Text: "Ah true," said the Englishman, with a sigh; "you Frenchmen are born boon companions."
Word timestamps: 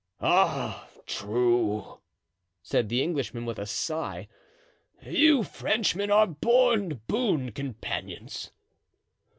"Ah 0.19 0.89
true," 1.05 1.99
said 2.63 2.89
the 2.89 3.03
Englishman, 3.03 3.45
with 3.45 3.59
a 3.59 3.67
sigh; 3.67 4.27
"you 5.05 5.43
Frenchmen 5.43 6.09
are 6.09 6.25
born 6.25 7.01
boon 7.05 7.51
companions." 7.51 8.49